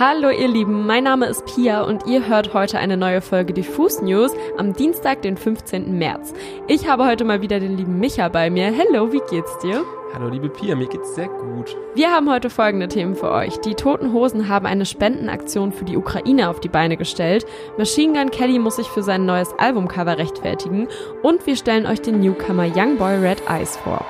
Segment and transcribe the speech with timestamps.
[0.00, 4.00] Hallo ihr Lieben, mein Name ist Pia und ihr hört heute eine neue Folge Diffus
[4.00, 5.98] News am Dienstag, den 15.
[5.98, 6.32] März.
[6.68, 8.70] Ich habe heute mal wieder den lieben Micha bei mir.
[8.70, 9.84] Hello, wie geht's dir?
[10.14, 11.76] Hallo liebe Pia, mir geht's sehr gut.
[11.96, 13.58] Wir haben heute folgende Themen für euch.
[13.58, 17.44] Die Toten Hosen haben eine Spendenaktion für die Ukraine auf die Beine gestellt.
[17.76, 20.86] Machine Gun Kelly muss sich für sein neues Albumcover rechtfertigen
[21.24, 24.06] und wir stellen euch den Newcomer Young Boy Red Eyes vor.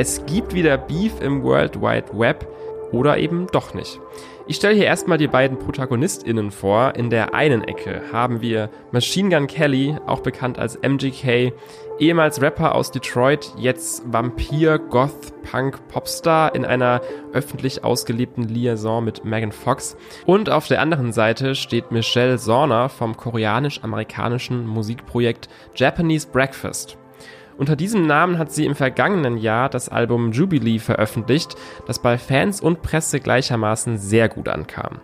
[0.00, 2.46] Es gibt wieder Beef im World Wide Web
[2.92, 3.98] oder eben doch nicht.
[4.46, 6.94] Ich stelle hier erstmal die beiden ProtagonistInnen vor.
[6.94, 11.52] In der einen Ecke haben wir Machine Gun Kelly, auch bekannt als MGK,
[11.98, 17.00] ehemals Rapper aus Detroit, jetzt Vampir, Goth, Punk, Popstar in einer
[17.32, 19.96] öffentlich ausgelebten Liaison mit Megan Fox.
[20.26, 26.96] Und auf der anderen Seite steht Michelle Zorner vom koreanisch-amerikanischen Musikprojekt Japanese Breakfast.
[27.58, 31.56] Unter diesem Namen hat sie im vergangenen Jahr das Album Jubilee veröffentlicht,
[31.88, 35.00] das bei Fans und Presse gleichermaßen sehr gut ankam.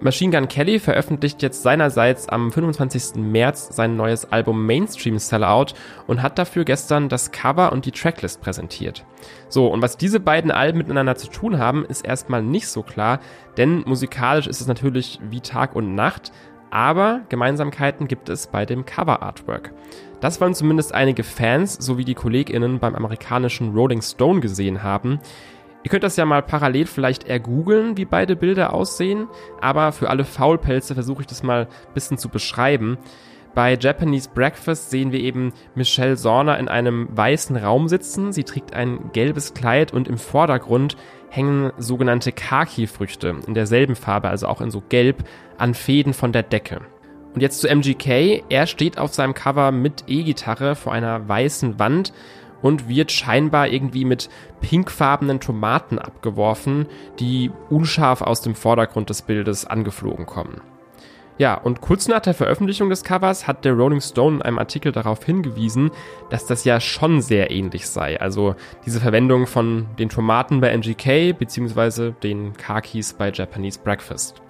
[0.00, 3.22] Machine Gun Kelly veröffentlicht jetzt seinerseits am 25.
[3.22, 5.74] März sein neues Album Mainstream Sellout
[6.08, 9.04] und hat dafür gestern das Cover und die Tracklist präsentiert.
[9.48, 13.20] So, und was diese beiden Alben miteinander zu tun haben, ist erstmal nicht so klar,
[13.58, 16.32] denn musikalisch ist es natürlich wie Tag und Nacht,
[16.70, 19.72] aber Gemeinsamkeiten gibt es bei dem Cover Artwork.
[20.20, 25.20] Das wollen zumindest einige Fans sowie die KollegInnen beim amerikanischen Rolling Stone gesehen haben.
[25.82, 29.28] Ihr könnt das ja mal parallel vielleicht ergoogeln, wie beide Bilder aussehen,
[29.62, 32.98] aber für alle Faulpelze versuche ich das mal ein bisschen zu beschreiben.
[33.54, 38.32] Bei Japanese Breakfast sehen wir eben Michelle Sorner in einem weißen Raum sitzen.
[38.32, 40.96] Sie trägt ein gelbes Kleid und im Vordergrund
[41.30, 45.24] hängen sogenannte Kaki-Früchte in derselben Farbe, also auch in so gelb,
[45.56, 46.82] an Fäden von der Decke.
[47.34, 48.42] Und jetzt zu MGK.
[48.48, 52.12] Er steht auf seinem Cover mit E-Gitarre vor einer weißen Wand
[52.60, 54.28] und wird scheinbar irgendwie mit
[54.60, 56.86] pinkfarbenen Tomaten abgeworfen,
[57.18, 60.60] die unscharf aus dem Vordergrund des Bildes angeflogen kommen.
[61.40, 64.92] Ja, und kurz nach der Veröffentlichung des Covers hat der Rolling Stone in einem Artikel
[64.92, 65.90] darauf hingewiesen,
[66.28, 68.20] dass das ja schon sehr ähnlich sei.
[68.20, 72.12] Also diese Verwendung von den Tomaten bei MGK bzw.
[72.22, 74.42] den Kakis bei Japanese Breakfast.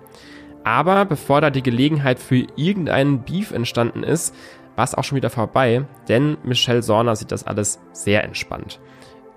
[0.65, 4.35] Aber bevor da die Gelegenheit für irgendeinen Beef entstanden ist,
[4.75, 8.81] war es auch schon wieder vorbei, denn Michelle Sorner sieht das alles sehr entspannt.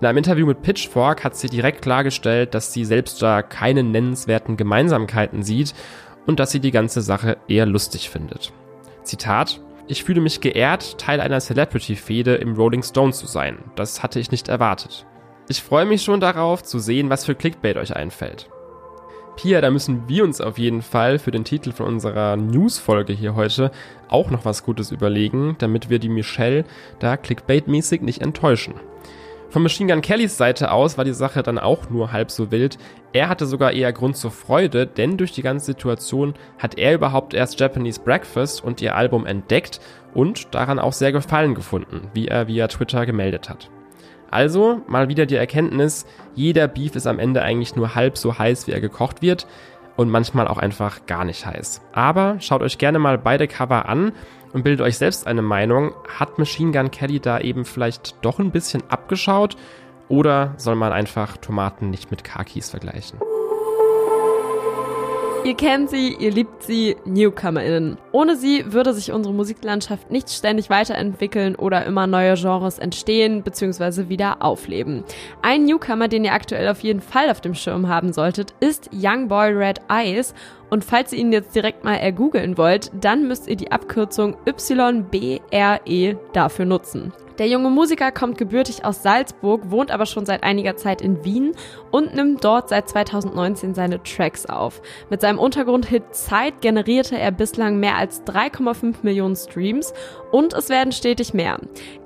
[0.00, 4.56] In einem Interview mit Pitchfork hat sie direkt klargestellt, dass sie selbst da keine nennenswerten
[4.56, 5.72] Gemeinsamkeiten sieht
[6.26, 8.52] und dass sie die ganze Sache eher lustig findet.
[9.02, 13.58] Zitat ich fühle mich geehrt, Teil einer Celebrity-Fehde im Rolling Stone zu sein.
[13.76, 15.04] Das hatte ich nicht erwartet.
[15.48, 18.48] Ich freue mich schon darauf, zu sehen, was für Clickbait euch einfällt.
[19.36, 23.34] Pia, da müssen wir uns auf jeden Fall für den Titel von unserer News-Folge hier
[23.34, 23.72] heute
[24.08, 26.64] auch noch was Gutes überlegen, damit wir die Michelle
[26.98, 28.74] da clickbait-mäßig nicht enttäuschen.
[29.54, 32.76] Von Machine Gun Kellys Seite aus war die Sache dann auch nur halb so wild.
[33.12, 37.34] Er hatte sogar eher Grund zur Freude, denn durch die ganze Situation hat er überhaupt
[37.34, 39.80] erst Japanese Breakfast und ihr Album entdeckt
[40.12, 43.70] und daran auch sehr Gefallen gefunden, wie er via Twitter gemeldet hat.
[44.28, 46.04] Also mal wieder die Erkenntnis,
[46.34, 49.46] jeder Beef ist am Ende eigentlich nur halb so heiß, wie er gekocht wird
[49.96, 51.82] und manchmal auch einfach gar nicht heiß.
[51.92, 54.12] Aber schaut euch gerne mal beide Cover an
[54.52, 55.94] und bildet euch selbst eine Meinung.
[56.18, 59.56] Hat Machine Gun Kelly da eben vielleicht doch ein bisschen abgeschaut
[60.08, 63.18] oder soll man einfach Tomaten nicht mit Kakis vergleichen?
[65.44, 67.98] Ihr kennt sie, ihr liebt sie, NewcomerInnen.
[68.12, 74.08] Ohne sie würde sich unsere Musiklandschaft nicht ständig weiterentwickeln oder immer neue Genres entstehen bzw.
[74.08, 75.04] wieder aufleben.
[75.42, 79.28] Ein Newcomer, den ihr aktuell auf jeden Fall auf dem Schirm haben solltet, ist Young
[79.28, 80.32] Boy Red Eyes.
[80.70, 86.18] Und falls ihr ihn jetzt direkt mal ergoogeln wollt, dann müsst ihr die Abkürzung YBRE
[86.32, 87.12] dafür nutzen.
[87.38, 91.52] Der junge Musiker kommt gebürtig aus Salzburg, wohnt aber schon seit einiger Zeit in Wien
[91.90, 94.80] und nimmt dort seit 2019 seine Tracks auf.
[95.10, 99.92] Mit seinem Untergrundhit Zeit generierte er bislang mehr als 3,5 Millionen Streams
[100.30, 101.58] und es werden stetig mehr.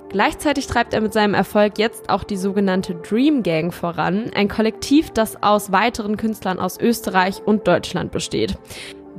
[0.09, 5.11] Gleichzeitig treibt er mit seinem Erfolg jetzt auch die sogenannte Dream Gang voran, ein Kollektiv,
[5.11, 8.57] das aus weiteren Künstlern aus Österreich und Deutschland besteht.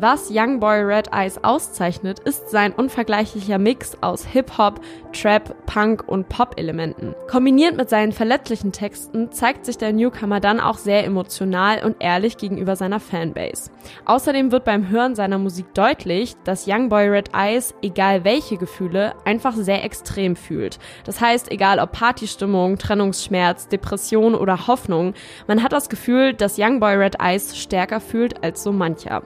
[0.03, 4.81] Was Young Boy Red Eyes auszeichnet, ist sein unvergleichlicher Mix aus Hip-Hop,
[5.13, 7.15] Trap, Punk und Pop-Elementen.
[7.29, 12.39] Kombiniert mit seinen verletzlichen Texten zeigt sich der Newcomer dann auch sehr emotional und ehrlich
[12.39, 13.71] gegenüber seiner Fanbase.
[14.07, 19.13] Außerdem wird beim Hören seiner Musik deutlich, dass Young Boy Red Eyes, egal welche Gefühle,
[19.27, 20.79] einfach sehr extrem fühlt.
[21.05, 25.13] Das heißt, egal ob Partystimmung, Trennungsschmerz, Depression oder Hoffnung,
[25.47, 29.23] man hat das Gefühl, dass Young Boy Red Eyes stärker fühlt als so mancher.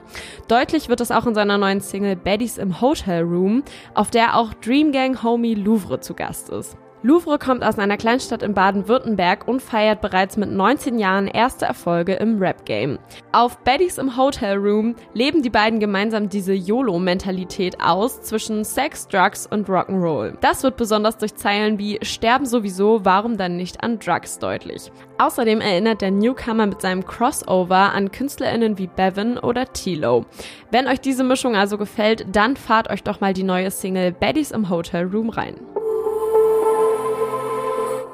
[0.49, 3.61] Deutlich Deutlich wird es auch in seiner neuen Single Baddies im Hotel Room,
[3.93, 6.75] auf der auch Dream Gang Homie Louvre zu Gast ist.
[7.05, 12.13] Louvre kommt aus einer Kleinstadt in Baden-Württemberg und feiert bereits mit 19 Jahren erste Erfolge
[12.13, 12.97] im Rap-Game.
[13.31, 19.45] Auf Baddies im Hotel Room leben die beiden gemeinsam diese YOLO-Mentalität aus zwischen Sex, Drugs
[19.45, 20.33] und Rock'n'Roll.
[20.41, 24.91] Das wird besonders durch Zeilen wie Sterben sowieso, warum dann nicht an Drugs deutlich.
[25.19, 30.25] Außerdem erinnert der Newcomer mit seinem Crossover an KünstlerInnen wie Bevan oder Tilo.
[30.71, 34.49] Wenn euch diese Mischung also gefällt, dann fahrt euch doch mal die neue Single Baddies
[34.49, 35.74] im Hotel Room rein.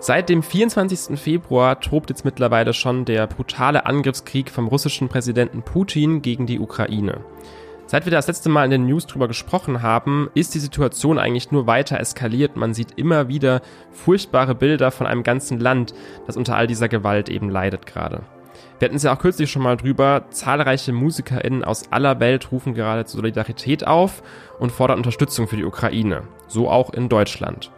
[0.03, 1.19] Seit dem 24.
[1.19, 7.19] Februar tobt jetzt mittlerweile schon der brutale Angriffskrieg vom russischen Präsidenten Putin gegen die Ukraine.
[7.85, 11.51] Seit wir das letzte Mal in den News drüber gesprochen haben, ist die Situation eigentlich
[11.51, 12.57] nur weiter eskaliert.
[12.57, 13.61] Man sieht immer wieder
[13.91, 15.93] furchtbare Bilder von einem ganzen Land,
[16.25, 18.23] das unter all dieser Gewalt eben leidet gerade.
[18.79, 20.25] Wir hatten es ja auch kürzlich schon mal drüber.
[20.31, 24.23] Zahlreiche MusikerInnen aus aller Welt rufen gerade zur Solidarität auf
[24.57, 26.23] und fordern Unterstützung für die Ukraine.
[26.47, 27.71] So auch in Deutschland.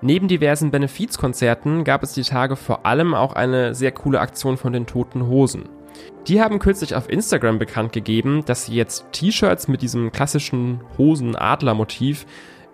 [0.00, 4.72] Neben diversen Benefizkonzerten gab es die Tage vor allem auch eine sehr coole Aktion von
[4.72, 5.68] den Toten Hosen.
[6.28, 12.26] Die haben kürzlich auf Instagram bekannt gegeben, dass sie jetzt T-Shirts mit diesem klassischen Hosen-Adler-Motiv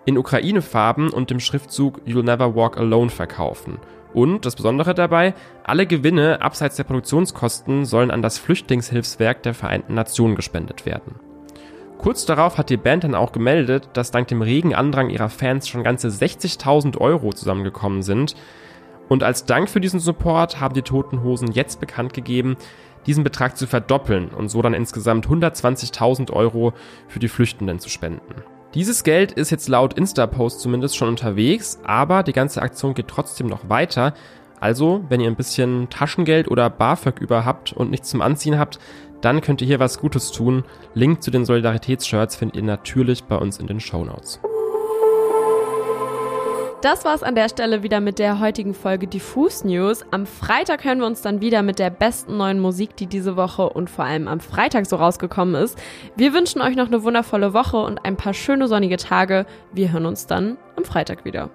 [0.05, 3.79] in Ukraine-Farben und dem Schriftzug You'll Never Walk Alone verkaufen.
[4.13, 5.33] Und das Besondere dabei,
[5.63, 11.15] alle Gewinne abseits der Produktionskosten sollen an das Flüchtlingshilfswerk der Vereinten Nationen gespendet werden.
[11.97, 15.67] Kurz darauf hat die Band dann auch gemeldet, dass dank dem regen Andrang ihrer Fans
[15.67, 18.35] schon ganze 60.000 Euro zusammengekommen sind.
[19.07, 22.57] Und als Dank für diesen Support haben die Toten Hosen jetzt bekannt gegeben,
[23.05, 26.73] diesen Betrag zu verdoppeln und so dann insgesamt 120.000 Euro
[27.07, 28.43] für die Flüchtenden zu spenden.
[28.73, 33.47] Dieses Geld ist jetzt laut Insta-Post zumindest schon unterwegs, aber die ganze Aktion geht trotzdem
[33.47, 34.13] noch weiter.
[34.59, 38.79] Also, wenn ihr ein bisschen Taschengeld oder BAföG über habt und nichts zum Anziehen habt,
[39.21, 40.63] dann könnt ihr hier was Gutes tun.
[40.93, 44.39] Link zu den Solidaritätsshirts findet ihr natürlich bei uns in den Show Notes.
[46.85, 50.05] Das war's an der Stelle wieder mit der heutigen Folge Diffus News.
[50.11, 53.67] Am Freitag hören wir uns dann wieder mit der besten neuen Musik, die diese Woche
[53.67, 55.79] und vor allem am Freitag so rausgekommen ist.
[56.15, 59.47] Wir wünschen euch noch eine wundervolle Woche und ein paar schöne sonnige Tage.
[59.73, 61.49] Wir hören uns dann am Freitag wieder.